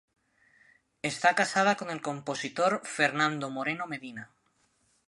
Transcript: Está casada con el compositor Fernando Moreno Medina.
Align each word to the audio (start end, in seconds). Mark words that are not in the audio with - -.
Está 1.03 1.35
casada 1.35 1.77
con 1.77 1.91
el 1.91 2.01
compositor 2.01 2.81
Fernando 2.85 3.51
Moreno 3.51 3.85
Medina. 3.85 4.31